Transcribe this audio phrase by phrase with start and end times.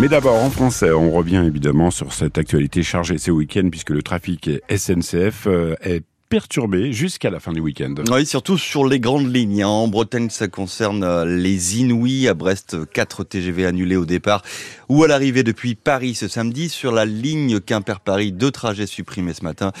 [0.00, 4.02] Mais d'abord, en français, on revient évidemment sur cette actualité chargée ce week-end puisque le
[4.02, 5.48] trafic SNCF
[5.80, 7.94] est perturbé jusqu'à la fin du week-end.
[8.10, 9.62] Oui, surtout sur les grandes lignes.
[9.62, 9.68] Hein.
[9.68, 12.28] En Bretagne, ça concerne euh, les Inouïs.
[12.28, 14.42] À Brest, 4 TGV annulés au départ
[14.88, 16.68] ou à l'arrivée depuis Paris ce samedi.
[16.68, 19.72] Sur la ligne Quimper-Paris, deux trajets supprimés ce matin.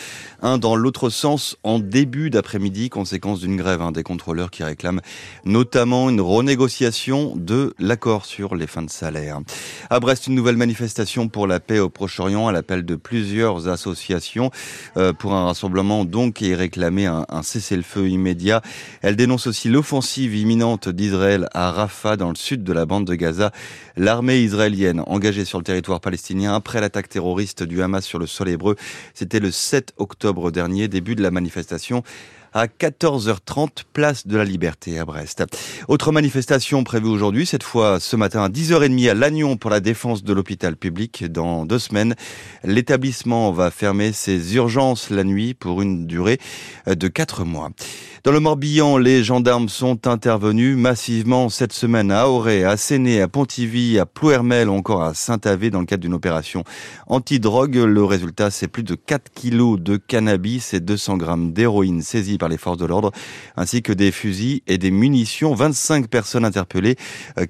[0.42, 5.00] Un dans l'autre sens en début d'après-midi, conséquence d'une grève hein, des contrôleurs qui réclament
[5.44, 9.40] notamment une renégociation de l'accord sur les fins de salaire.
[9.90, 14.50] À Brest, une nouvelle manifestation pour la paix au Proche-Orient à l'appel de plusieurs associations
[14.96, 18.62] euh, pour un rassemblement donc qui réclamé un, un cessez-le-feu immédiat.
[19.02, 23.16] Elle dénonce aussi l'offensive imminente d'Israël à Rafah, dans le sud de la bande de
[23.16, 23.50] Gaza.
[23.96, 28.48] L'armée israélienne engagée sur le territoire palestinien après l'attaque terroriste du Hamas sur le sol
[28.48, 28.76] hébreu,
[29.14, 32.04] c'était le 7 octobre dernier, début de la manifestation
[32.52, 35.44] à 14h30, place de la Liberté à Brest.
[35.88, 40.22] Autre manifestation prévue aujourd'hui, cette fois ce matin à 10h30 à Lannion pour la défense
[40.22, 41.24] de l'hôpital public.
[41.30, 42.14] Dans deux semaines,
[42.64, 46.38] l'établissement va fermer ses urgences la nuit pour une durée
[46.86, 47.70] de quatre mois.
[48.24, 53.28] Dans le Morbihan, les gendarmes sont intervenus massivement cette semaine à Auray, à Séné, à
[53.28, 56.64] Pontivy, à Plouermel ou encore à Saint-Avé dans le cadre d'une opération
[57.06, 57.76] anti-drogue.
[57.76, 62.48] Le résultat, c'est plus de 4 kilos de cannabis et 200 grammes d'héroïne saisis par
[62.48, 63.12] les forces de l'ordre,
[63.56, 65.54] ainsi que des fusils et des munitions.
[65.54, 66.96] 25 personnes interpellées,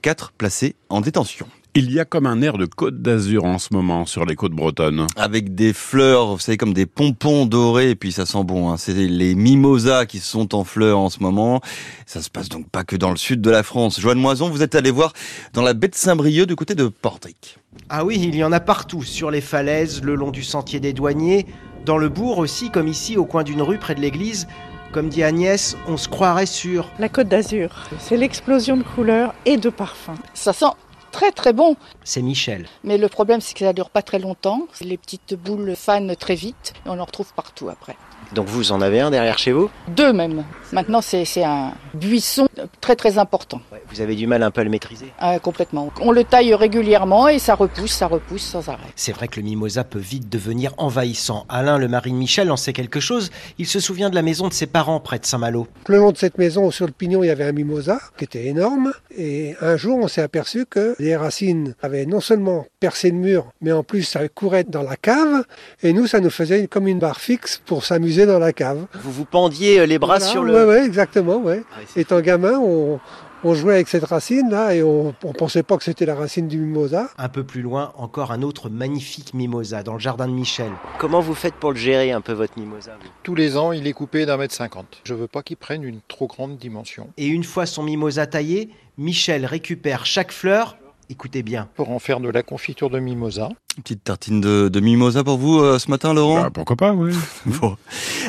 [0.02, 1.46] 4 euh, placées en détention.
[1.80, 4.50] Il y a comme un air de côte d'Azur en ce moment sur les côtes
[4.50, 5.06] bretonnes.
[5.14, 8.68] Avec des fleurs, vous savez, comme des pompons dorés, et puis ça sent bon.
[8.68, 8.76] Hein.
[8.76, 11.60] C'est les mimosas qui sont en fleurs en ce moment.
[12.04, 14.00] Ça se passe donc pas que dans le sud de la France.
[14.00, 15.12] Joanne Moison, vous êtes allé voir
[15.52, 17.58] dans la baie de Saint-Brieuc du côté de Portric.
[17.90, 20.92] Ah oui, il y en a partout, sur les falaises, le long du sentier des
[20.92, 21.46] douaniers,
[21.86, 24.48] dans le bourg aussi, comme ici, au coin d'une rue près de l'église.
[24.90, 26.90] Comme dit Agnès, on se croirait sur...
[26.98, 27.84] La côte d'Azur.
[28.00, 30.18] C'est l'explosion de couleurs et de parfums.
[30.34, 30.72] Ça sent
[31.10, 31.76] très très bon.
[32.04, 32.66] C'est Michel.
[32.84, 34.66] Mais le problème, c'est que ça dure pas très longtemps.
[34.80, 37.96] Les petites boules fanent très vite et on en retrouve partout après.
[38.32, 39.70] Donc vous en avez un derrière chez vous?
[39.88, 40.44] Deux même.
[40.72, 42.48] Maintenant, c'est un buisson
[42.80, 43.60] très très important.
[43.92, 45.12] Vous avez du mal un peu à le maîtriser?
[45.18, 45.90] Ah, Complètement.
[46.00, 48.86] On le taille régulièrement et ça repousse, ça repousse sans arrêt.
[48.96, 51.46] C'est vrai que le mimosa peut vite devenir envahissant.
[51.48, 53.30] Alain, le mari de Michel, en sait quelque chose.
[53.58, 55.66] Il se souvient de la maison de ses parents près de Saint-Malo.
[55.86, 58.46] Le long de cette maison, sur le pignon, il y avait un mimosa qui était
[58.46, 58.92] énorme.
[59.16, 63.46] Et un jour, on s'est aperçu que les racines avaient non seulement percé le mur,
[63.60, 65.44] mais en plus, ça courait dans la cave.
[65.82, 68.86] Et nous, ça nous faisait comme une barre fixe pour s'amuser dans la cave.
[69.02, 70.68] Vous vous pendiez euh, les bras sur le...
[70.68, 71.36] Oui, exactement.
[71.38, 71.62] Ouais.
[71.72, 73.00] Ah Étant gamin, on,
[73.44, 76.58] jouait avec cette racine là et on, ne pensait pas que c'était la racine du
[76.58, 77.10] mimosa.
[77.18, 80.70] Un peu plus loin, encore un autre magnifique mimosa dans le jardin de Michel.
[80.98, 83.92] Comment vous faites pour le gérer un peu votre mimosa Tous les ans, il est
[83.92, 85.00] coupé d'un mètre cinquante.
[85.04, 87.08] Je veux pas qu'il prenne une trop grande dimension.
[87.16, 90.76] Et une fois son mimosa taillé, Michel récupère chaque fleur
[91.10, 91.68] Écoutez bien.
[91.74, 93.48] Pour en faire de la confiture de mimosa.
[93.76, 97.14] Une petite tartine de, mimosa pour vous euh, ce matin, Laurent bah, Pourquoi pas, oui.
[97.46, 97.76] bon.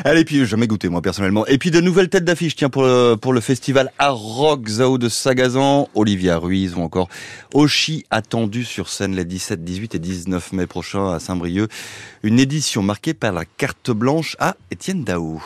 [0.04, 1.46] Allez, puis jamais goûté moi personnellement.
[1.46, 5.10] Et puis de nouvelles têtes d'affiche, tiens, pour le, pour le festival Rock Zao de
[5.10, 7.08] Sagazan, Olivia Ruiz ou encore
[7.52, 11.70] Oshi attendu sur scène les 17, 18 et 19 mai prochains à Saint-Brieuc.
[12.22, 15.42] Une édition marquée par la carte blanche à Étienne Daou.